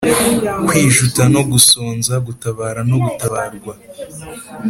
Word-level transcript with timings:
kwijuta 0.65 1.21
no 1.33 1.41
gusonza, 1.51 2.13
gutabara 2.27 2.79
no 2.89 2.97
gutabarwa 3.03 3.73